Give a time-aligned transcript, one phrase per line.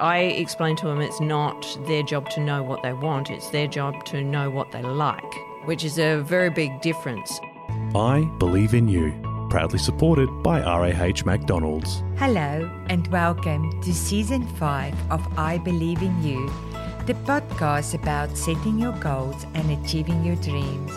[0.00, 3.66] I explain to them it's not their job to know what they want, it's their
[3.66, 5.34] job to know what they like,
[5.66, 7.38] which is a very big difference.
[7.94, 9.12] I Believe in You,
[9.50, 12.02] proudly supported by RAH McDonald's.
[12.16, 16.46] Hello, and welcome to season 5 of I Believe in You,
[17.04, 20.92] the podcast about setting your goals and achieving your dreams.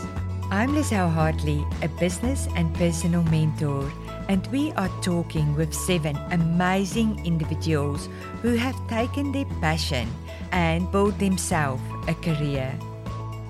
[0.49, 3.91] I'm Lizelle Hartley, a business and personal mentor,
[4.27, 8.09] and we are talking with seven amazing individuals
[8.41, 10.07] who have taken their passion
[10.51, 12.73] and built themselves a career.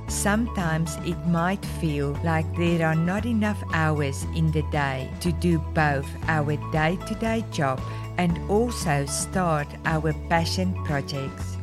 [0.07, 5.59] Sometimes it might feel like there are not enough hours in the day to do
[5.73, 7.81] both our day to day job
[8.17, 11.57] and also start our passion projects.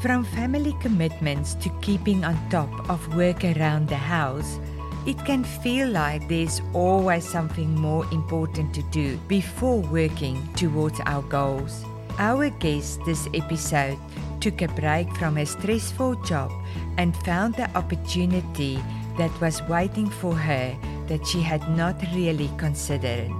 [0.00, 4.58] From family commitments to keeping on top of work around the house,
[5.06, 11.22] it can feel like there's always something more important to do before working towards our
[11.22, 11.84] goals.
[12.18, 13.98] Our guest this episode
[14.40, 16.50] took a break from a stressful job
[16.98, 18.82] and found the opportunity
[19.18, 23.30] that was waiting for her that she had not really considered.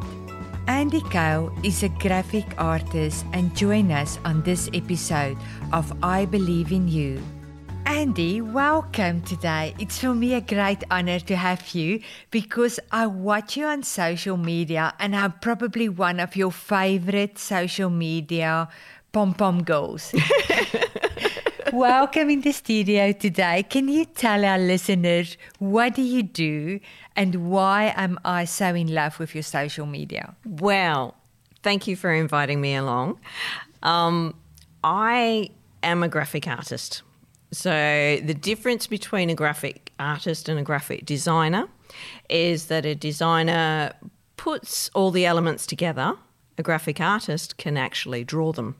[0.69, 5.37] Andy Cow is a graphic artist and join us on this episode
[5.73, 7.21] of I Believe in You.
[7.87, 9.75] Andy, welcome today.
[9.79, 14.37] It's for me a great honor to have you because I watch you on social
[14.37, 18.69] media and I'm probably one of your favorite social media
[19.13, 20.15] pom pom girls.
[21.73, 23.65] welcome in the studio today.
[23.65, 26.79] Can you tell our listeners what do you do
[27.17, 30.35] and why am I so in love with your social media?
[30.45, 31.17] Well,
[31.63, 33.19] thank you for inviting me along.
[33.83, 34.35] Um,
[34.85, 35.51] I
[35.83, 37.03] am a graphic artist.
[37.53, 41.69] So, the difference between a graphic artist and a graphic designer
[42.31, 43.93] is that a designer
[44.39, 46.17] puts all the elements together,
[46.57, 48.77] a graphic artist can actually draw them.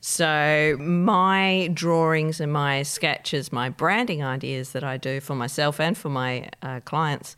[0.00, 5.96] So, my drawings and my sketches, my branding ideas that I do for myself and
[5.96, 7.36] for my uh, clients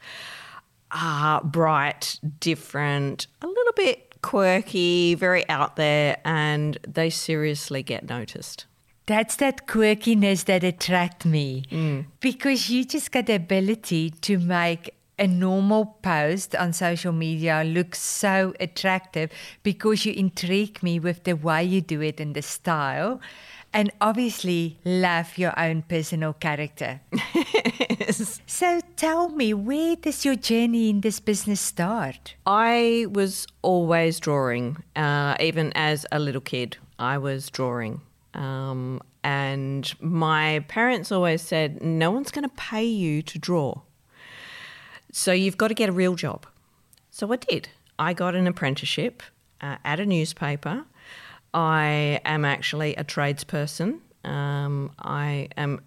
[0.93, 8.67] are bright, different, a little bit quirky, very out there, and they seriously get noticed.
[9.07, 12.07] That's that quirkiness that attract me mm.
[12.21, 17.95] because you just got the ability to make a normal post on social media look
[17.95, 19.31] so attractive
[19.63, 23.21] because you intrigue me with the way you do it and the style
[23.73, 27.01] and obviously love your own personal character.
[27.35, 28.41] yes.
[28.47, 32.35] So tell me, where does your journey in this business start?
[32.45, 36.77] I was always drawing, uh, even as a little kid.
[36.99, 38.03] I was drawing.
[38.35, 43.81] Um, and my parents always said, no one's going to pay you to draw.
[45.13, 46.47] So you've got to get a real job.
[47.11, 47.69] So I did.
[47.99, 49.23] I got an apprenticeship
[49.61, 50.85] uh, at a newspaper.
[51.55, 54.01] I am actually a tradesperson.
[54.25, 55.83] Um, I am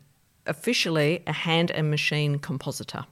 [0.46, 3.06] officially a hand and machine compositor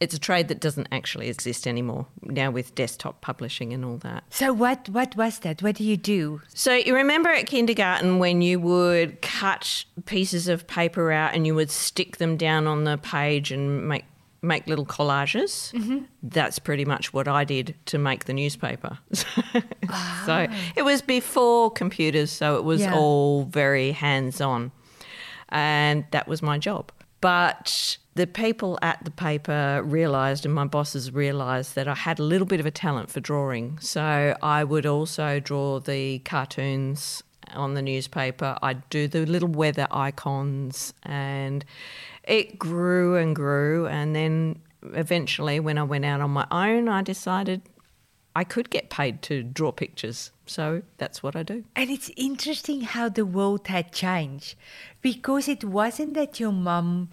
[0.00, 4.24] it's a trade that doesn't actually exist anymore now with desktop publishing and all that.
[4.30, 5.62] So what what was that?
[5.62, 6.40] What do you do?
[6.54, 11.54] So you remember at kindergarten when you would cut pieces of paper out and you
[11.54, 14.04] would stick them down on the page and make
[14.40, 15.72] make little collages.
[15.72, 16.04] Mm-hmm.
[16.22, 18.98] That's pretty much what I did to make the newspaper.
[19.88, 20.22] ah.
[20.26, 22.94] So it was before computers, so it was yeah.
[22.94, 24.70] all very hands on.
[25.48, 26.92] And that was my job.
[27.20, 32.22] But the people at the paper realised, and my bosses realised, that I had a
[32.22, 33.78] little bit of a talent for drawing.
[33.80, 37.22] So I would also draw the cartoons
[37.54, 38.56] on the newspaper.
[38.62, 41.64] I'd do the little weather icons, and
[42.24, 43.86] it grew and grew.
[43.86, 47.62] And then eventually, when I went out on my own, I decided
[48.34, 50.30] I could get paid to draw pictures.
[50.46, 51.64] So that's what I do.
[51.74, 54.54] And it's interesting how the world had changed
[55.02, 57.10] because it wasn't that your mum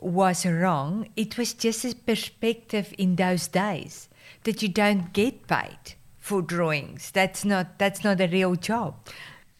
[0.00, 4.08] was wrong, it was just a perspective in those days
[4.44, 7.10] that you don't get paid for drawings.
[7.10, 8.96] That's not that's not a real job.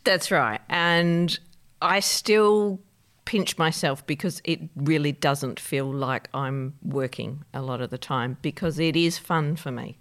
[0.05, 0.61] That's right.
[0.69, 1.39] And
[1.81, 2.81] I still
[3.25, 8.37] pinch myself because it really doesn't feel like I'm working a lot of the time
[8.41, 9.99] because it is fun for me.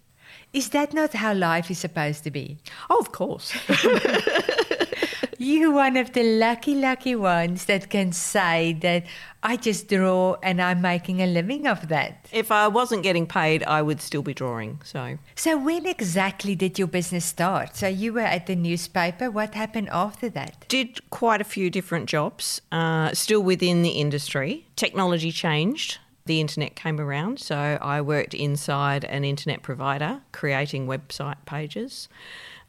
[0.55, 2.57] Is that not how life is supposed to be?
[2.89, 3.53] Oh, of course.
[5.37, 9.03] you one of the lucky, lucky ones that can say that
[9.43, 12.29] I just draw and I'm making a living of that.
[12.31, 14.79] If I wasn't getting paid, I would still be drawing.
[14.85, 17.75] So, so when exactly did your business start?
[17.75, 19.29] So you were at the newspaper.
[19.29, 20.65] What happened after that?
[20.69, 24.67] Did quite a few different jobs, uh, still within the industry.
[24.77, 27.39] Technology changed the internet came around.
[27.39, 32.09] So I worked inside an internet provider creating website pages.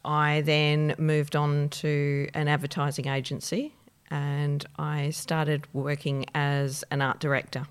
[0.05, 3.73] I then moved on to an advertising agency
[4.09, 7.67] and I started working as an art director.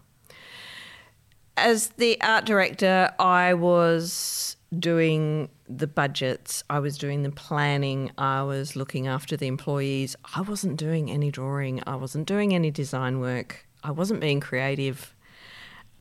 [1.57, 8.43] As the art director, I was doing the budgets, I was doing the planning, I
[8.43, 10.17] was looking after the employees.
[10.35, 15.15] I wasn't doing any drawing, I wasn't doing any design work, I wasn't being creative.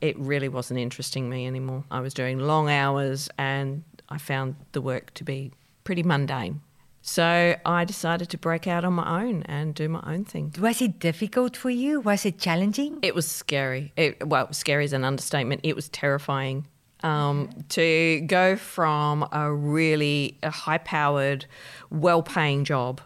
[0.00, 1.84] It really wasn't interesting me anymore.
[1.90, 5.52] I was doing long hours and I found the work to be
[5.84, 6.60] pretty mundane.
[7.02, 10.52] So I decided to break out on my own and do my own thing.
[10.60, 12.00] Was it difficult for you?
[12.00, 12.98] Was it challenging?
[13.02, 13.92] It was scary.
[13.96, 15.60] It, well, scary is an understatement.
[15.62, 16.66] It was terrifying
[17.04, 21.46] um, to go from a really a high-powered,
[21.90, 23.00] well-paying job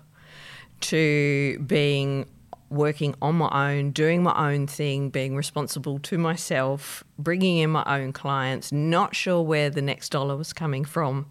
[0.81, 2.27] to being
[2.71, 7.85] working on my own, doing my own thing, being responsible to myself, bringing in my
[7.87, 11.27] own clients, not sure where the next dollar was coming from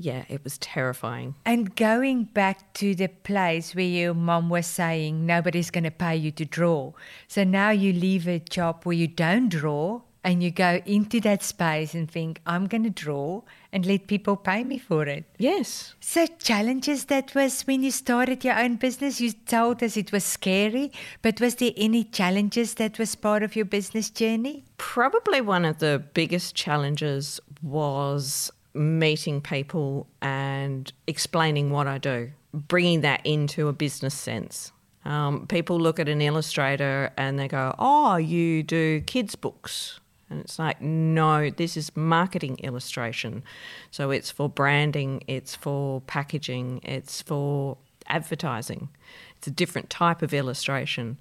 [0.00, 1.34] yeah, it was terrifying.
[1.44, 6.14] And going back to the place where your mom was saying nobody's going to pay
[6.14, 6.92] you to draw.
[7.26, 11.42] So now you leave a job where you don't draw and you go into that
[11.42, 13.42] space and think, I'm going to draw
[13.72, 15.24] and let people pay me for it.
[15.38, 15.94] Yes.
[16.00, 20.24] So, challenges that was when you started your own business, you told us it was
[20.24, 20.92] scary,
[21.22, 24.64] but was there any challenges that was part of your business journey?
[24.76, 33.02] Probably one of the biggest challenges was meeting people and explaining what I do, bringing
[33.02, 34.72] that into a business sense.
[35.04, 40.00] Um, people look at an illustrator and they go, Oh, you do kids' books.
[40.30, 43.42] And it's like, no, this is marketing illustration.
[43.90, 48.88] So it's for branding, it's for packaging, it's for advertising.
[49.36, 51.18] It's a different type of illustration.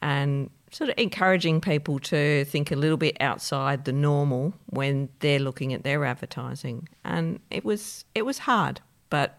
[0.00, 5.38] And sort of encouraging people to think a little bit outside the normal when they're
[5.38, 6.88] looking at their advertising.
[7.04, 8.80] And it was it was hard,
[9.10, 9.38] but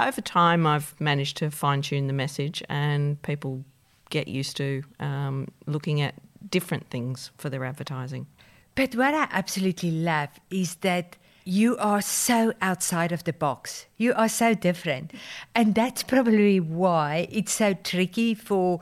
[0.00, 3.64] over time I've managed to fine tune the message, and people
[4.10, 6.14] get used to um, looking at
[6.50, 8.26] different things for their advertising.
[8.74, 13.86] But what I absolutely love is that you are so outside of the box.
[13.96, 15.12] You are so different.
[15.54, 18.80] And that's probably why it's so tricky for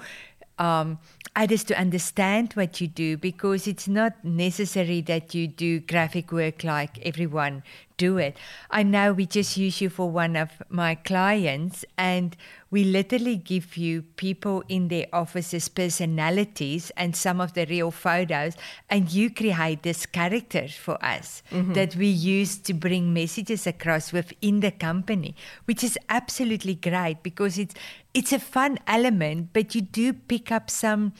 [0.58, 0.98] um,
[1.34, 6.62] others to understand what you do because it's not necessary that you do graphic work
[6.62, 7.62] like everyone
[8.06, 8.37] do it.
[8.70, 12.37] I know we just use you for one of my clients and
[12.70, 18.54] we literally give you people in their offices personalities and some of the real photos
[18.88, 21.75] and you create this character for us mm-hmm.
[21.75, 27.58] that we use to bring messages across within the company which is absolutely great because
[27.58, 27.75] it's
[28.14, 31.12] it's a fun element, but you do pick up some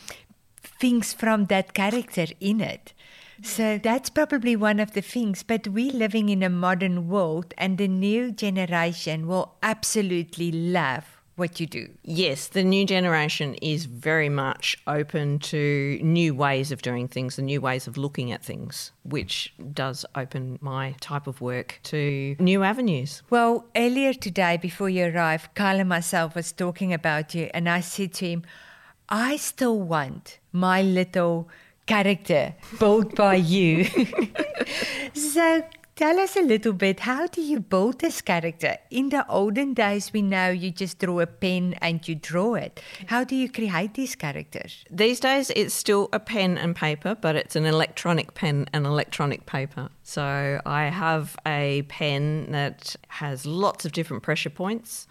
[0.63, 2.93] things from that character in it.
[3.43, 5.43] So that's probably one of the things.
[5.43, 11.59] But we're living in a modern world, and the new generation will absolutely love what
[11.59, 11.89] you do.
[12.03, 17.43] Yes, the new generation is very much open to new ways of doing things, the
[17.43, 22.63] new ways of looking at things, which does open my type of work to new
[22.63, 23.23] avenues.
[23.31, 27.81] Well, earlier today, before you arrived, Kyle and myself was talking about you, and I
[27.81, 28.43] said to him,
[29.09, 31.49] I still want my little
[31.87, 33.85] character built by you.
[35.15, 35.63] so
[35.95, 38.79] Tell us a little bit, how do you build this character?
[38.91, 42.81] In the olden days, we know you just draw a pen and you draw it.
[43.07, 44.87] How do you create these characters?
[44.91, 49.45] These days, it's still a pen and paper, but it's an electronic pen and electronic
[49.45, 49.91] paper.
[50.03, 55.07] So I have a pen that has lots of different pressure points,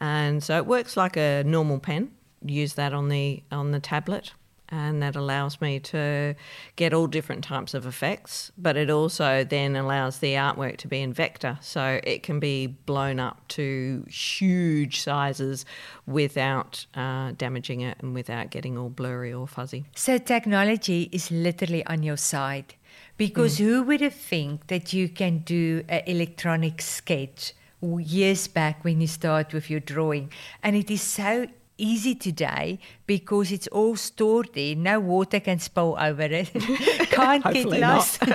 [0.00, 2.12] and so it works like a normal pen.
[2.42, 4.32] Use that on the on the tablet
[4.74, 6.34] and that allows me to
[6.76, 8.50] get all different types of effects.
[8.58, 12.66] But it also then allows the artwork to be in vector, so it can be
[12.66, 15.64] blown up to huge sizes
[16.06, 19.84] without uh, damaging it and without getting all blurry or fuzzy.
[19.94, 22.74] So technology is literally on your side,
[23.16, 23.64] because mm.
[23.64, 27.54] who would have think that you can do an electronic sketch?
[27.98, 31.46] years back when you start with your drawing and it is so
[31.78, 34.74] easy today because it's all stored there.
[34.74, 36.50] No water can spill over it.
[37.10, 38.22] Can't get lost.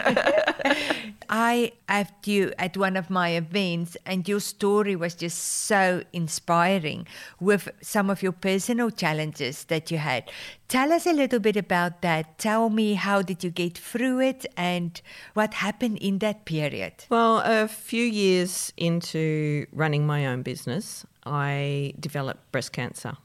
[1.29, 7.05] I have you at one of my events, and your story was just so inspiring
[7.39, 10.31] with some of your personal challenges that you had.
[10.67, 12.39] Tell us a little bit about that.
[12.39, 15.00] Tell me how did you get through it and
[15.36, 16.93] what happened in that period?
[17.10, 23.17] Well, a few years into running my own business, I developed breast cancer.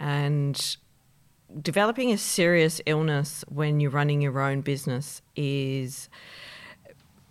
[0.00, 0.76] And
[1.62, 6.08] developing a serious illness when you're running your own business is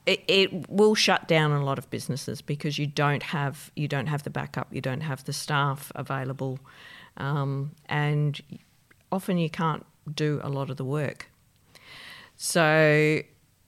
[0.06, 4.24] it, will shut down a lot of businesses because you don't have you don't have
[4.24, 6.60] the backup, you don't have the staff available,
[7.18, 8.42] um, and
[9.12, 9.86] often you can't
[10.16, 11.30] do a lot of the work.
[12.36, 13.20] So,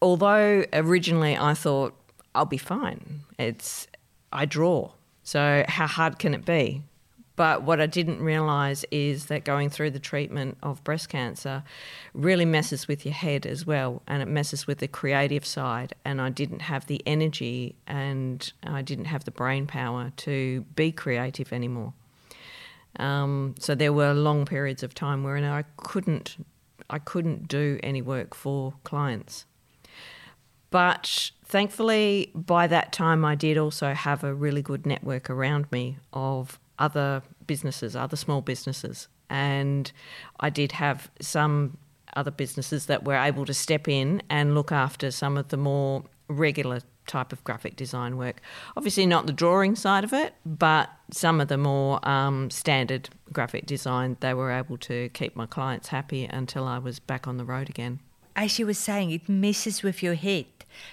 [0.02, 1.94] although originally I thought
[2.34, 3.88] I'll be fine, it's
[4.32, 4.92] I draw.
[5.24, 6.82] So how hard can it be?
[7.36, 11.64] But what I didn't realise is that going through the treatment of breast cancer
[12.14, 15.94] really messes with your head as well, and it messes with the creative side.
[16.04, 20.92] And I didn't have the energy and I didn't have the brain power to be
[20.92, 21.94] creative anymore.
[23.00, 26.44] Um, so there were long periods of time where I couldn't,
[26.90, 29.46] I couldn't do any work for clients.
[30.70, 35.98] But thankfully, by that time, I did also have a really good network around me
[36.14, 39.08] of other businesses, other small businesses.
[39.30, 39.92] And
[40.40, 41.78] I did have some
[42.16, 46.04] other businesses that were able to step in and look after some of the more
[46.28, 48.42] regular type of graphic design work.
[48.76, 53.66] Obviously, not the drawing side of it, but some of the more um, standard graphic
[53.66, 57.46] design, they were able to keep my clients happy until I was back on the
[57.46, 58.00] road again.
[58.36, 60.46] As you were saying, it messes with your head.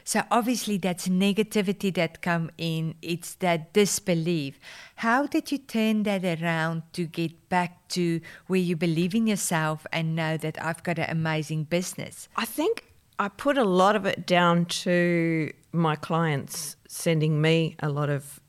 [0.05, 2.95] So obviously that's negativity that come in.
[3.03, 4.59] It's that disbelief.
[4.97, 9.87] How did you turn that around to get back to where you believe in yourself
[9.93, 12.29] and know that I've got an amazing business?
[12.37, 12.85] I think
[13.19, 18.41] I put a lot of it down to my clients sending me a lot of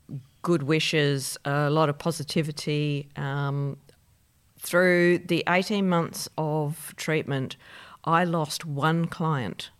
[0.42, 3.08] good wishes, a lot of positivity.
[3.16, 3.76] Um,
[4.58, 7.56] through the 18 months of treatment,
[8.04, 9.70] I lost one client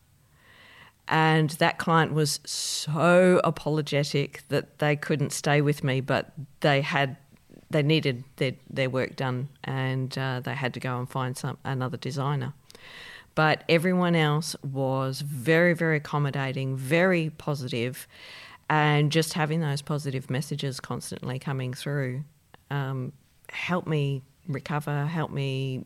[1.11, 7.17] and that client was so apologetic that they couldn't stay with me, but they had
[7.69, 11.57] they needed their, their work done and uh, they had to go and find some
[11.65, 12.53] another designer.
[13.37, 18.09] But everyone else was very, very accommodating, very positive,
[18.69, 22.25] and just having those positive messages constantly coming through
[22.71, 23.13] um,
[23.49, 25.85] helped me recover, helped me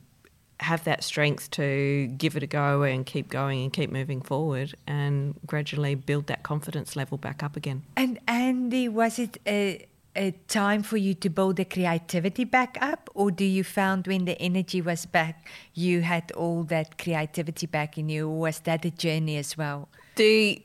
[0.60, 4.74] have that strength to give it a go and keep going and keep moving forward
[4.86, 7.82] and gradually build that confidence level back up again.
[7.96, 13.10] And Andy, was it a, a time for you to build the creativity back up,
[13.14, 17.98] or do you found when the energy was back, you had all that creativity back
[17.98, 18.28] in you?
[18.28, 19.88] Or was that a journey as well?
[20.16, 20.62] The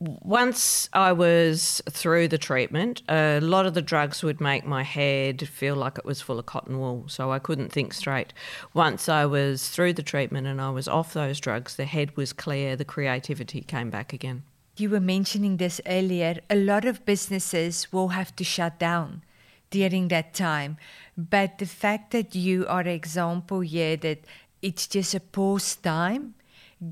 [0.00, 5.46] once I was through the treatment, a lot of the drugs would make my head
[5.46, 8.32] feel like it was full of cotton wool, so I couldn't think straight.
[8.72, 12.32] Once I was through the treatment and I was off those drugs, the head was
[12.32, 14.42] clear, the creativity came back again.
[14.78, 16.38] You were mentioning this earlier.
[16.48, 19.22] A lot of businesses will have to shut down
[19.70, 20.78] during that time,
[21.18, 24.20] but the fact that you are an example here that
[24.62, 26.34] it's just a pause time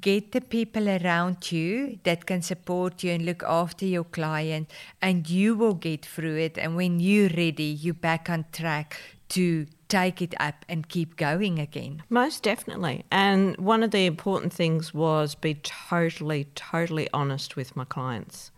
[0.01, 5.29] get the people around you that can support you and look after your client and
[5.31, 6.59] you will get through it.
[6.59, 11.59] And when you're ready you're back on track to take it up and keep going
[11.59, 12.03] again.
[12.11, 13.05] Most definitely.
[13.11, 18.51] And one of the important things was be totally totally honest with my clients.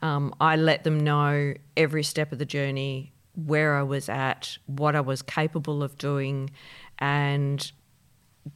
[0.00, 4.96] Um, i let them know every step of the journey where i was at what
[4.96, 6.50] i was capable of doing
[6.98, 7.70] and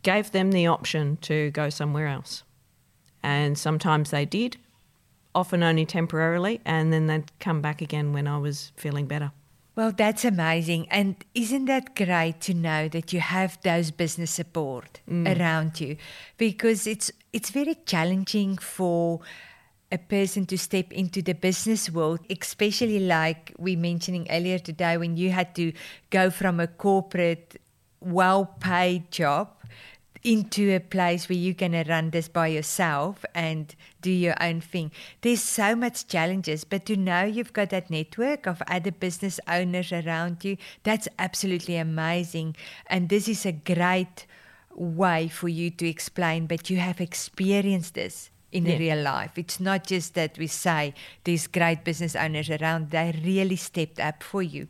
[0.02, 2.42] gave them the option to go somewhere else.
[3.22, 4.56] And sometimes they did,
[5.34, 9.32] often only temporarily, and then they'd come back again when I was feeling better.
[9.76, 10.88] Well, that's amazing.
[10.90, 15.38] And isn't that great to know that you have those business support mm.
[15.38, 15.98] around you?
[16.38, 19.20] Because it's it's very challenging for
[19.92, 25.16] a person to step into the business world, especially like we mentioning earlier today when
[25.18, 25.72] you had to
[26.08, 27.60] go from a corporate
[28.00, 29.55] well paid job
[30.22, 34.90] into a place where you can run this by yourself and do your own thing.
[35.20, 39.92] There's so much challenges, but to know you've got that network of other business owners
[39.92, 42.56] around you, that's absolutely amazing.
[42.88, 44.26] And this is a great
[44.74, 48.76] way for you to explain, but you have experienced this in yeah.
[48.78, 49.32] real life.
[49.36, 50.94] It's not just that we say
[51.24, 54.68] there's great business owners around, they really stepped up for you.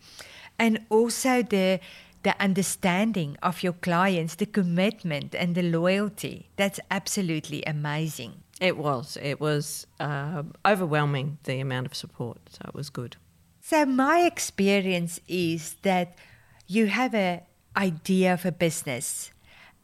[0.59, 1.81] And also the
[2.27, 6.51] the understanding of your clients, the commitment and the loyalty.
[6.57, 8.33] That's absolutely amazing.
[8.61, 9.17] It was.
[9.23, 12.39] It was uh, overwhelming the amount of support.
[12.51, 13.17] So it was good.
[13.61, 16.19] So my experience is that
[16.67, 17.45] you have a
[17.77, 19.31] idea of a business,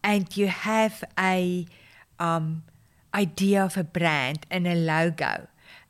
[0.02, 1.66] and you have a
[2.18, 2.64] um,
[3.14, 5.46] idea of a brand and a logo,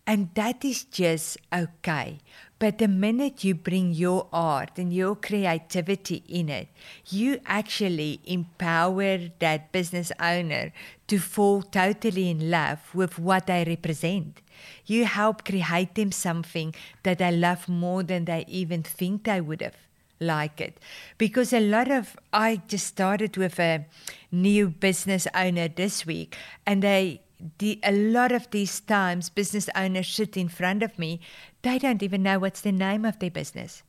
[0.06, 2.18] and that is just okay.
[2.62, 6.68] But the minute you bring your art and your creativity in it,
[7.08, 10.72] you actually empower that business owner
[11.08, 14.42] to fall totally in love with what they represent.
[14.86, 19.60] You help create them something that they love more than they even think they would
[19.60, 19.74] have
[20.20, 20.78] like it
[21.18, 23.86] because a lot of I just started with a
[24.30, 27.21] new business owner this week and they
[27.58, 31.20] the, a lot of these times business owners sit in front of me,
[31.62, 33.82] they don't even know what's the name of their business.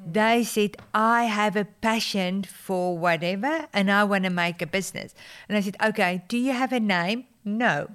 [0.00, 0.12] Mm.
[0.14, 5.14] They said, I have a passion for whatever and I want to make a business.
[5.48, 7.24] And I said, Okay, do you have a name?
[7.44, 7.88] No.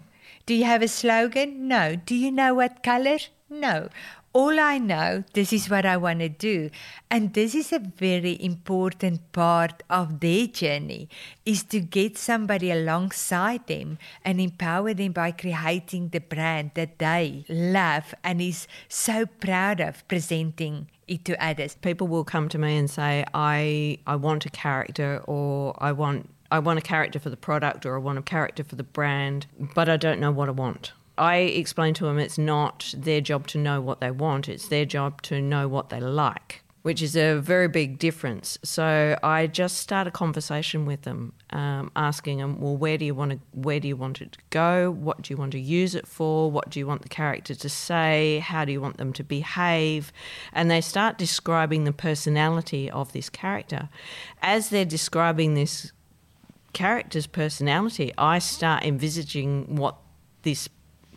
[0.45, 1.67] Do you have a slogan?
[1.67, 1.95] No.
[1.95, 3.17] Do you know what color?
[3.49, 3.89] No
[4.33, 6.71] all I know, this is what I want to do.
[7.11, 11.07] And this is a very important part of their journey
[11.45, 17.45] is to get somebody alongside them and empower them by creating the brand that they
[17.47, 21.75] love and is so proud of presenting it to others.
[21.75, 26.29] People will come to me and say, I I want a character or I want
[26.49, 29.45] I want a character for the product or I want a character for the brand,
[29.75, 30.93] but I don't know what I want.
[31.17, 34.85] I explain to them it's not their job to know what they want, it's their
[34.85, 38.57] job to know what they like, which is a very big difference.
[38.63, 43.13] So I just start a conversation with them, um, asking them, well, where do you
[43.13, 44.89] want to, where do you want it to go?
[44.89, 46.49] What do you want to use it for?
[46.49, 48.39] What do you want the character to say?
[48.39, 50.11] How do you want them to behave?
[50.51, 53.89] And they start describing the personality of this character.
[54.41, 55.91] As they're describing this
[56.73, 59.97] character's personality, I start envisaging what
[60.41, 60.67] this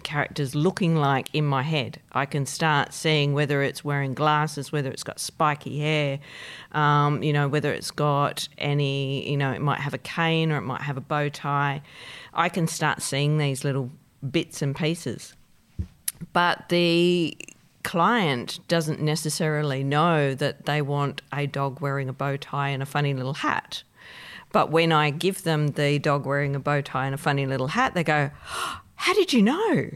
[0.07, 2.01] characters looking like in my head.
[2.13, 6.21] I can start seeing whether it's wearing glasses, whether it's got spiky hair,
[6.71, 10.59] um, you know, whether it's got any, you know, it might have a cane or
[10.59, 11.83] it might have a bow tie.
[12.33, 13.91] I can start seeing these little
[14.31, 15.35] bits and pieces.
[16.33, 17.37] But the
[17.83, 22.87] client doesn't necessarily know that they want a dog wearing a bow tie and a
[22.87, 23.83] funny little hat.
[24.53, 27.69] But when I give them the dog wearing a bow tie and a funny little
[27.69, 28.31] hat, they go,
[28.97, 29.91] how did you know?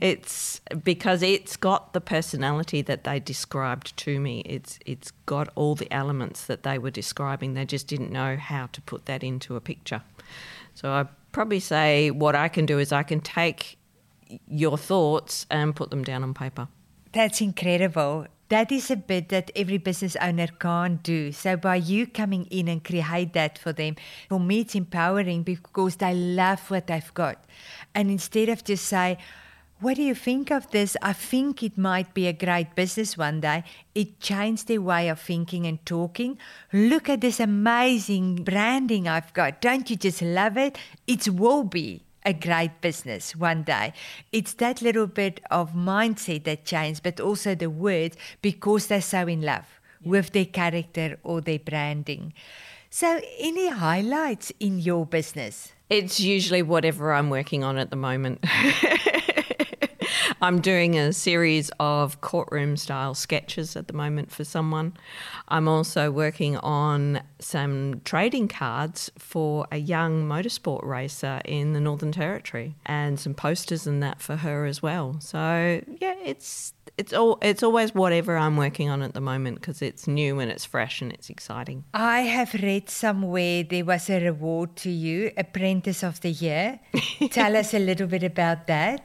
[0.00, 4.40] It's because it's got the personality that they described to me.
[4.46, 7.54] It's it's got all the elements that they were describing.
[7.54, 10.02] They just didn't know how to put that into a picture.
[10.74, 13.76] So I probably say what I can do is I can take
[14.46, 16.68] your thoughts and put them down on paper.
[17.12, 21.32] That's incredible that is a bit that every business owner can't do.
[21.32, 23.96] So by you coming in and create that for them,
[24.28, 27.44] for me it's empowering because they love what they've got.
[27.94, 29.18] And instead of just say,
[29.80, 30.96] what do you think of this?
[31.02, 33.62] I think it might be a great business one day.
[33.94, 36.36] It changed their way of thinking and talking.
[36.72, 39.60] Look at this amazing branding I've got.
[39.60, 40.76] Don't you just love it?
[41.06, 43.94] It's will be a great business one day.
[44.32, 49.26] It's that little bit of mindset that changed, but also the words because they're so
[49.26, 49.66] in love
[50.02, 50.10] yeah.
[50.10, 52.34] with their character or their branding.
[52.90, 55.72] So, any highlights in your business?
[55.88, 58.44] It's usually whatever I'm working on at the moment.
[60.40, 64.96] I'm doing a series of courtroom style sketches at the moment for someone.
[65.48, 72.12] I'm also working on some trading cards for a young motorsport racer in the Northern
[72.12, 75.16] Territory and some posters and that for her as well.
[75.20, 79.82] So, yeah, it's it's all it's always whatever I'm working on at the moment because
[79.82, 81.84] it's new and it's fresh and it's exciting.
[81.94, 86.78] I have read somewhere there was a reward to you, Apprentice of the Year.
[87.30, 89.04] Tell us a little bit about that.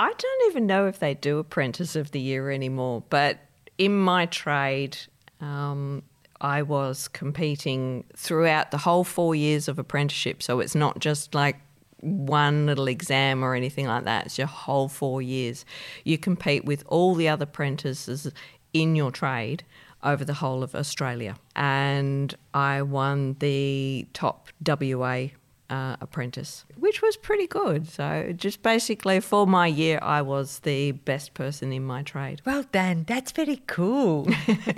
[0.00, 3.38] I don't even know if they do Apprentice of the Year anymore, but
[3.76, 4.96] in my trade,
[5.42, 6.02] um,
[6.40, 10.42] I was competing throughout the whole four years of apprenticeship.
[10.42, 11.56] So it's not just like
[12.00, 14.24] one little exam or anything like that.
[14.24, 15.66] It's your whole four years.
[16.02, 18.32] You compete with all the other apprentices
[18.72, 19.64] in your trade
[20.02, 21.36] over the whole of Australia.
[21.54, 25.26] And I won the top WA
[25.70, 27.88] uh, apprentice, which was pretty good.
[27.88, 32.42] So, just basically for my year, I was the best person in my trade.
[32.44, 33.04] Well done.
[33.06, 34.28] That's very cool.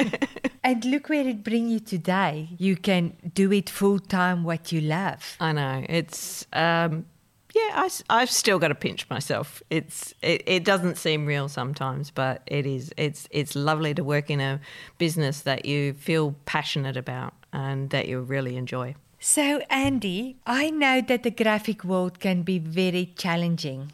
[0.65, 2.51] and look where it brings you today.
[2.59, 5.37] You can do it full time, what you love.
[5.41, 5.85] I know.
[5.89, 6.47] It's.
[6.53, 7.07] Um,
[7.55, 9.63] yeah, I, have still got to pinch myself.
[9.69, 12.95] It's it, it doesn't seem real sometimes, but it is.
[12.97, 14.59] It's it's lovely to work in a
[14.97, 18.95] business that you feel passionate about and that you really enjoy.
[19.25, 23.93] So, Andy, I know that the graphic world can be very challenging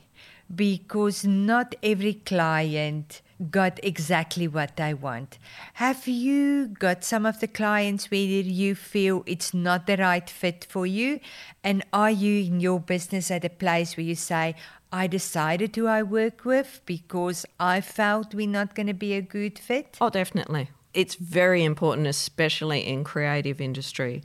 [0.57, 5.37] because not every client got exactly what they want.
[5.75, 10.67] Have you got some of the clients where you feel it's not the right fit
[10.67, 11.21] for you?
[11.63, 14.55] And are you in your business at a place where you say,
[14.91, 19.21] I decided who I work with because I felt we're not going to be a
[19.21, 19.99] good fit?
[20.01, 20.71] Oh, definitely.
[20.95, 24.23] It's very important, especially in creative industry,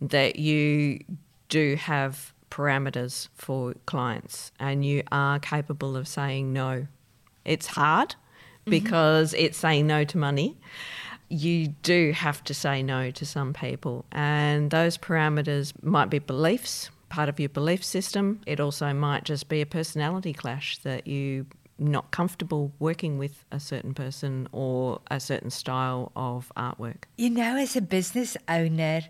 [0.00, 1.04] that you
[1.48, 6.86] do have parameters for clients and you are capable of saying no.
[7.44, 8.14] It's hard
[8.64, 9.44] because mm-hmm.
[9.44, 10.56] it's saying no to money.
[11.28, 16.90] You do have to say no to some people, and those parameters might be beliefs,
[17.08, 18.40] part of your belief system.
[18.46, 21.46] It also might just be a personality clash that you
[21.78, 27.04] not comfortable working with a certain person or a certain style of artwork.
[27.16, 29.02] You know, as a business owner,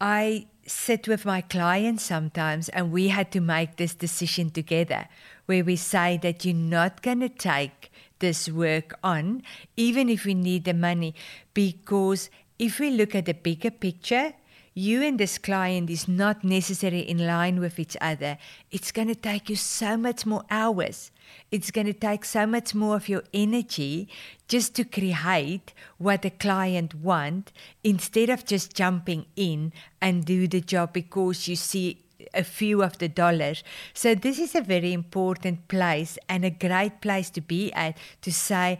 [0.00, 5.08] I sit with my clients sometimes and we had to make this decision together
[5.46, 9.42] where we say that you're not going to take this work on,
[9.76, 11.14] even if we need the money,
[11.54, 14.32] because if we look at the bigger picture,
[14.74, 18.38] you and this client is not necessarily in line with each other.
[18.70, 21.10] It's going to take you so much more hours.
[21.50, 24.08] It's going to take so much more of your energy
[24.48, 27.52] just to create what the client want
[27.84, 31.98] instead of just jumping in and do the job because you see
[32.32, 33.62] a few of the dollars.
[33.92, 38.32] So this is a very important place and a great place to be at to
[38.32, 38.78] say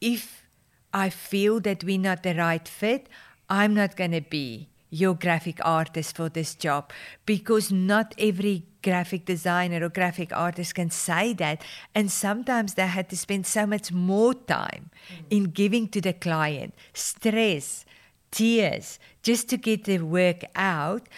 [0.00, 0.46] if
[0.94, 3.08] I feel that we're not the right fit,
[3.48, 6.92] I'm not going to be your graphic artist for this job
[7.24, 11.62] because not every graphic designer or graphic artist can say that.
[11.94, 15.24] And sometimes they had to spend so much more time mm.
[15.30, 17.86] in giving to the client stress,
[18.30, 21.08] tears, just to get the work out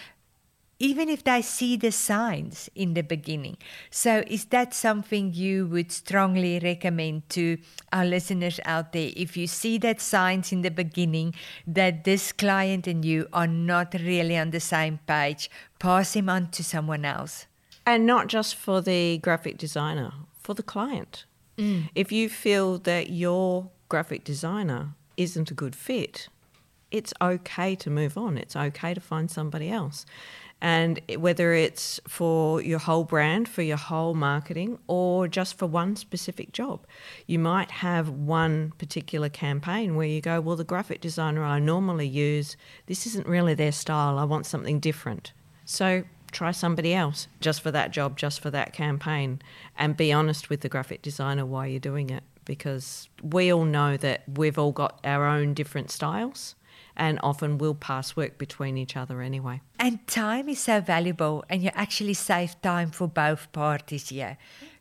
[0.79, 3.57] even if they see the signs in the beginning.
[3.89, 7.57] So, is that something you would strongly recommend to
[7.93, 9.11] our listeners out there?
[9.15, 11.33] If you see that signs in the beginning
[11.65, 16.49] that this client and you are not really on the same page, pass him on
[16.51, 17.47] to someone else.
[17.85, 21.25] And not just for the graphic designer, for the client.
[21.57, 21.89] Mm.
[21.95, 26.27] If you feel that your graphic designer isn't a good fit,
[26.91, 28.37] it's okay to move on.
[28.37, 30.05] It's okay to find somebody else.
[30.65, 35.95] And whether it's for your whole brand, for your whole marketing, or just for one
[35.95, 36.87] specific job,
[37.27, 42.07] you might have one particular campaign where you go, Well, the graphic designer I normally
[42.07, 44.17] use, this isn't really their style.
[44.17, 45.33] I want something different.
[45.65, 49.43] So try somebody else just for that job, just for that campaign,
[49.77, 53.97] and be honest with the graphic designer why you're doing it because we all know
[53.97, 56.55] that we've all got our own different styles
[56.95, 59.61] and often will pass work between each other anyway.
[59.79, 64.37] And time is so valuable, and you actually save time for both parties here.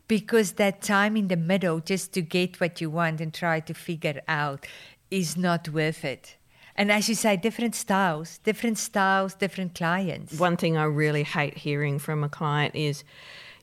[0.07, 3.75] Because that time in the middle, just to get what you want and try to
[3.75, 4.67] figure out,
[5.11, 6.37] is not worth it.
[6.77, 10.39] And as you say, different styles, different styles, different clients.
[10.39, 13.05] One thing I really hate hearing from a client is,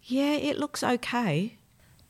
[0.03, 1.57] yeah, it looks okay.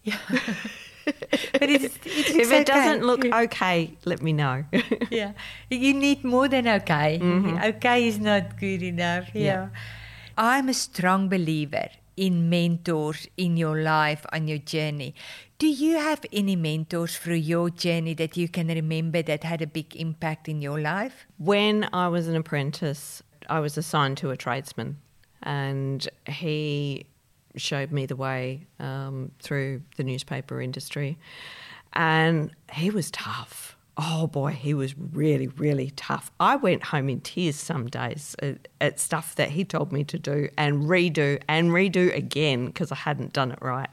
[0.04, 0.18] Yeah.
[1.06, 2.64] but it's, it if it okay.
[2.64, 4.64] doesn't look okay, let me know.
[5.12, 5.34] yeah,
[5.70, 7.20] you need more than okay.
[7.22, 7.58] Mm-hmm.
[7.76, 9.30] Okay is not good enough.
[9.34, 9.44] Yeah.
[9.44, 9.70] yeah.
[10.38, 15.16] I'm a strong believer in mentors in your life on your journey.
[15.58, 19.68] Do you have any mentors through your journey that you can remember that had a
[19.68, 21.28] big impact in your life?
[21.38, 24.98] When I was an apprentice, I was assigned to a tradesman,
[25.44, 27.06] and he
[27.56, 31.18] showed me the way um, through the newspaper industry.
[31.94, 33.78] And he was tough.
[33.98, 36.32] Oh boy, he was really, really tough.
[36.40, 40.18] I went home in tears some days at, at stuff that he told me to
[40.18, 43.90] do and redo and redo again because I hadn't done it right.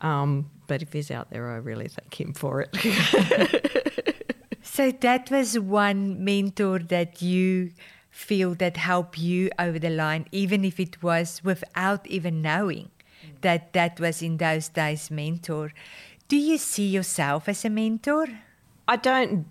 [0.00, 4.06] Um, but if he's out there, I really thank him for it.
[4.62, 7.70] so that was one mentor that you
[8.12, 12.90] feel that help you over the line, even if it was without even knowing
[13.40, 15.72] that that was in those days mentor.
[16.28, 18.26] Do you see yourself as a mentor?
[18.86, 19.46] I don't,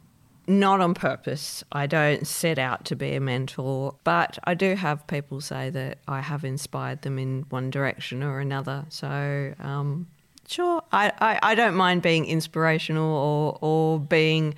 [0.48, 1.64] not on purpose.
[1.72, 5.98] I don't set out to be a mentor, but I do have people say that
[6.08, 8.86] I have inspired them in one direction or another.
[8.90, 10.08] So, um,
[10.48, 14.54] sure, I, I, I, don't mind being inspirational or, or being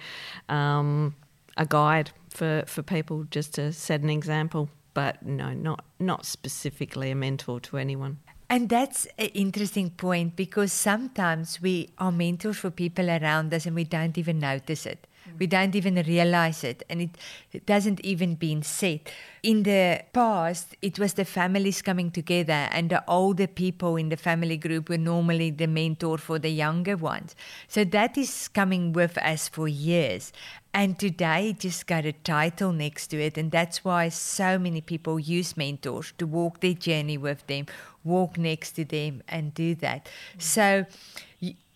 [0.49, 1.15] um,
[1.55, 4.69] a guide for, for people just to set an example.
[4.93, 8.19] But no, not not specifically a mentor to anyone.
[8.49, 13.75] And that's an interesting point because sometimes we are mentors for people around us and
[13.75, 15.07] we don't even notice it.
[15.39, 17.09] We don't even realize it, and it,
[17.51, 19.01] it doesn't even been said.
[19.41, 24.17] In the past, it was the families coming together, and the older people in the
[24.17, 27.35] family group were normally the mentor for the younger ones.
[27.67, 30.31] So that is coming with us for years.
[30.73, 34.81] And today it just got a title next to it, and that's why so many
[34.81, 37.67] people use mentors to walk their journey with them,
[38.03, 40.09] walk next to them, and do that.
[40.37, 40.85] So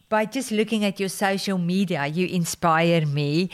[0.10, 3.50] by just looking at your social media, you inspire me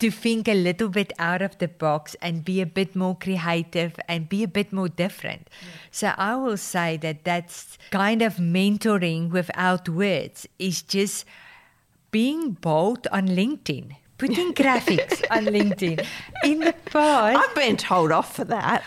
[0.00, 4.00] to think a little bit out of the box and be a bit more creative
[4.08, 5.48] and be a bit more different.
[5.60, 5.68] Yeah.
[5.90, 11.26] So I will say that that's kind of mentoring without words is just
[12.10, 13.96] being bold on LinkedIn.
[14.16, 16.04] Putting graphics on LinkedIn.
[16.44, 18.82] In the past, I've been told off for that.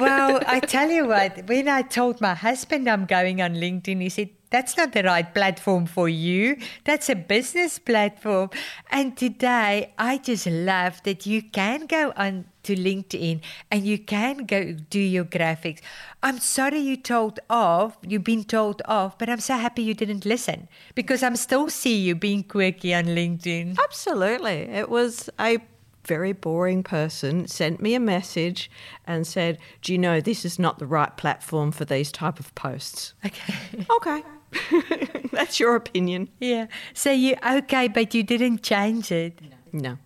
[0.00, 4.08] well, I tell you what, when I told my husband I'm going on LinkedIn, he
[4.08, 6.56] said, that's not the right platform for you.
[6.84, 8.50] That's a business platform.
[8.90, 14.38] And today, I just love that you can go on to LinkedIn and you can
[14.38, 15.80] go do your graphics.
[16.22, 20.24] I'm sorry you told off, you've been told off, but I'm so happy you didn't
[20.24, 23.78] listen because I'm still see you being quirky on LinkedIn.
[23.82, 24.62] Absolutely.
[24.62, 25.58] It was a
[26.06, 28.70] very boring person sent me a message
[29.06, 32.54] and said, "Do you know this is not the right platform for these type of
[32.54, 33.84] posts?" Okay.
[33.90, 34.22] okay.
[35.32, 36.28] That's your opinion.
[36.40, 36.66] Yeah.
[36.94, 39.40] So you okay, but you didn't change it.
[39.72, 39.80] No.
[39.80, 39.98] no.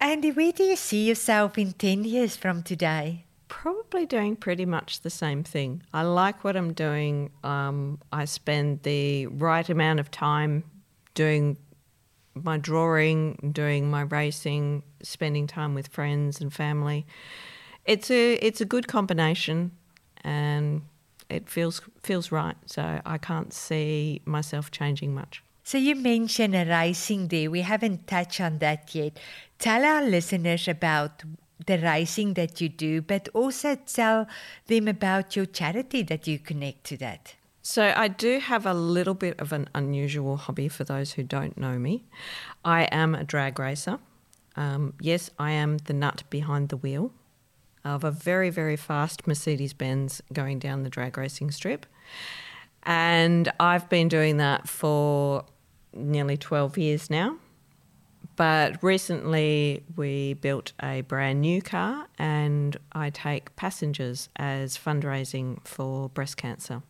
[0.00, 3.24] Andy, where do you see yourself in 10 years from today?
[3.48, 5.82] Probably doing pretty much the same thing.
[5.94, 7.30] I like what I'm doing.
[7.42, 10.64] Um, I spend the right amount of time
[11.14, 11.56] doing
[12.34, 17.06] my drawing, doing my racing, spending time with friends and family.
[17.84, 19.70] It's a it's a good combination,
[20.22, 20.82] and
[21.28, 22.56] it feels feels right.
[22.66, 25.42] So I can't see myself changing much.
[25.62, 27.48] So you mentioned a racing day.
[27.48, 29.18] We haven't touched on that yet.
[29.58, 31.22] Tell our listeners about
[31.66, 34.26] the racing that you do, but also tell
[34.66, 37.34] them about your charity that you connect to that.
[37.62, 41.56] So, I do have a little bit of an unusual hobby for those who don't
[41.56, 42.04] know me.
[42.62, 43.98] I am a drag racer.
[44.54, 47.10] Um, yes, I am the nut behind the wheel
[47.84, 51.86] of a very, very fast Mercedes Benz going down the drag racing strip.
[52.82, 55.44] And I've been doing that for
[55.92, 57.36] nearly 12 years now.
[58.36, 66.08] But recently we built a brand new car and I take passengers as fundraising for
[66.08, 66.82] breast cancer.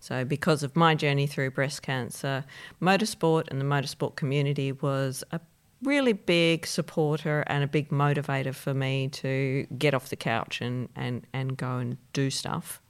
[0.00, 2.44] So, because of my journey through breast cancer,
[2.82, 5.40] motorsport and the motorsport community was a
[5.84, 10.88] really big supporter and a big motivator for me to get off the couch and,
[10.96, 12.80] and, and go and do stuff.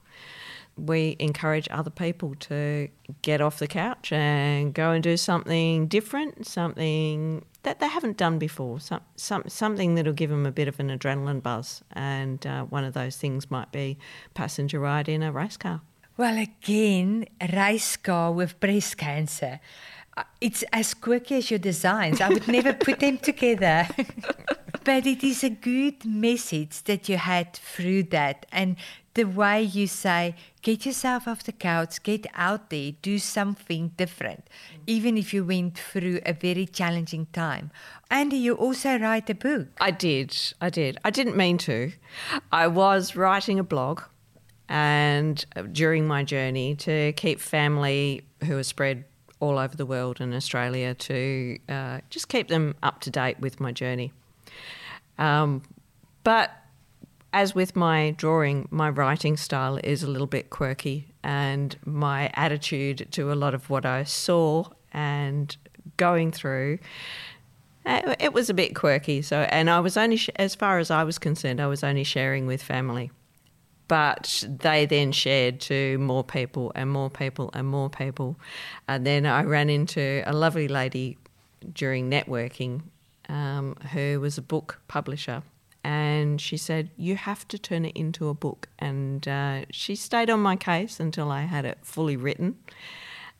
[0.77, 2.89] We encourage other people to
[3.21, 8.39] get off the couch and go and do something different, something that they haven't done
[8.39, 11.81] before, some, some, something that'll give them a bit of an adrenaline buzz.
[11.93, 13.97] And uh, one of those things might be
[14.33, 15.81] passenger ride in a race car.
[16.17, 19.59] Well, again, race car with breast cancer
[20.39, 22.21] it's as quirky as your designs.
[22.21, 23.87] I would never put them together.
[24.83, 28.45] but it is a good message that you had through that.
[28.51, 28.77] And
[29.15, 34.47] the way you say, get yourself off the couch, get out there, do something different,
[34.85, 37.71] even if you went through a very challenging time.
[38.11, 39.67] Andy, you also write a book.
[39.79, 40.37] I did.
[40.61, 40.99] I did.
[41.03, 41.91] I didn't mean to.
[42.51, 44.01] I was writing a blog
[44.67, 49.05] and uh, during my journey to keep family who are spread
[49.45, 53.59] all over the world and Australia to uh, just keep them up to date with
[53.59, 54.11] my journey.
[55.17, 55.61] Um,
[56.23, 56.51] but
[57.33, 63.07] as with my drawing, my writing style is a little bit quirky, and my attitude
[63.11, 65.55] to a lot of what I saw and
[65.97, 66.79] going through.
[67.85, 71.03] Uh, it was a bit quirky, so and I was only, as far as I
[71.03, 73.11] was concerned, I was only sharing with family
[73.87, 78.37] but they then shared to more people and more people and more people.
[78.87, 81.17] And then I ran into a lovely lady
[81.73, 82.81] during networking
[83.29, 85.43] um, who was a book publisher.
[85.83, 88.67] And she said, You have to turn it into a book.
[88.79, 92.57] And uh, she stayed on my case until I had it fully written.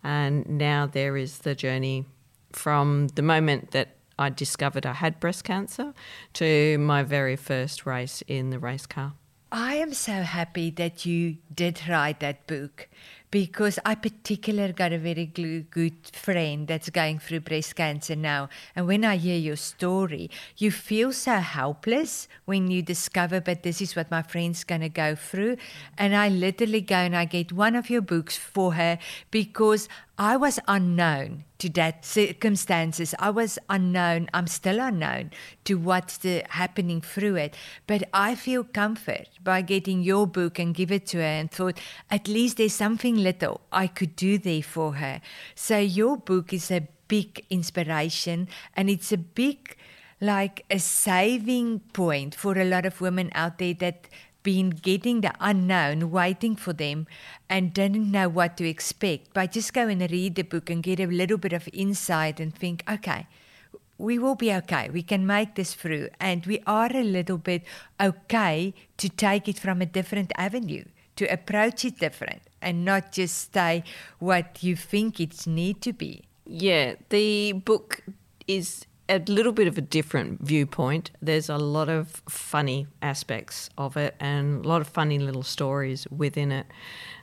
[0.04, 2.06] And now there is the journey
[2.52, 5.94] from the moment that I discovered I had breast cancer
[6.34, 9.14] to my very first race in the race car.
[9.58, 12.90] I am so happy that you did write that book
[13.32, 18.50] because I particularly got a very good friend that's going through breast cancer now.
[18.76, 23.82] And when I hear your story, you feel so helpless when you discover, but this
[23.82, 25.56] is what my friend's going to go through.
[25.98, 29.00] And I literally go and I get one of your books for her
[29.32, 29.88] because
[30.18, 33.14] I was unknown to that circumstances.
[33.20, 34.30] I was unknown.
[34.34, 35.32] I'm still unknown
[35.66, 37.56] to what's the happening through it.
[37.86, 41.80] But I feel comfort by getting your book and give it to her and thought
[42.10, 45.22] at least there's something little I could do there for her.
[45.54, 49.76] So your book is a big inspiration and it's a big
[50.22, 54.08] like a saving point for a lot of women out there that
[54.46, 57.08] been getting the unknown waiting for them
[57.50, 59.34] and didn't know what to expect.
[59.34, 62.56] But just go and read the book and get a little bit of insight and
[62.56, 63.28] think, okay,
[63.98, 64.90] we will be okay.
[64.90, 66.10] We can make this through.
[66.20, 67.64] And we are a little bit
[68.00, 73.38] okay to take it from a different avenue, to approach it different and not just
[73.38, 73.84] stay
[74.20, 76.24] what you think it need to be.
[76.46, 78.04] Yeah, the book
[78.48, 81.12] is a little bit of a different viewpoint.
[81.22, 86.08] There's a lot of funny aspects of it and a lot of funny little stories
[86.10, 86.66] within it.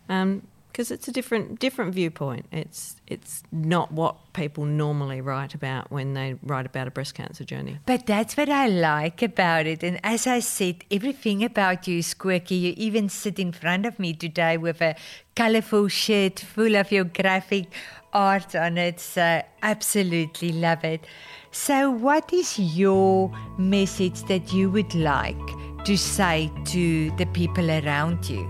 [0.09, 0.43] Um,
[0.73, 2.47] because it's a different different viewpoint.
[2.51, 7.45] It's it's not what people normally write about when they write about a breast cancer
[7.45, 7.79] journey.
[7.85, 9.83] But that's what I like about it.
[9.83, 12.55] And as I said, everything about you is quirky.
[12.55, 14.97] You even sit in front of me today with a
[15.37, 17.67] colorful shirt full of your graphic
[18.13, 19.01] art on it.
[19.01, 21.07] So absolutely love it.
[21.51, 25.37] So what is your message that you would like
[25.85, 28.49] to say to the people around you?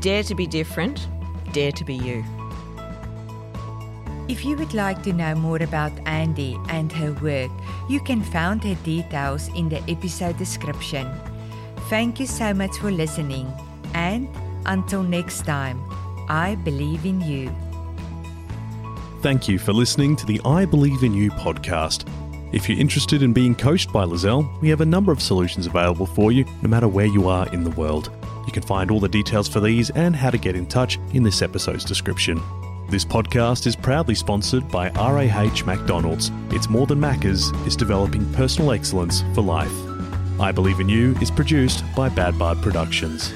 [0.00, 1.08] Dare to be different
[1.52, 2.24] Dare to be you.
[4.28, 7.50] If you would like to know more about Andy and her work,
[7.88, 11.10] you can find her details in the episode description.
[11.88, 13.52] Thank you so much for listening,
[13.94, 14.28] and
[14.66, 15.82] until next time,
[16.28, 17.50] I believe in you.
[19.22, 22.08] Thank you for listening to the I Believe in You podcast.
[22.54, 26.06] If you're interested in being coached by Lizelle, we have a number of solutions available
[26.06, 28.10] for you no matter where you are in the world.
[28.46, 31.22] You can find all the details for these and how to get in touch in
[31.22, 32.40] this episode's description.
[32.88, 36.30] This podcast is proudly sponsored by RAH McDonald's.
[36.48, 39.70] It's more than Macca's, it's developing personal excellence for life.
[40.40, 43.34] I Believe in You is produced by Bad Bard Productions.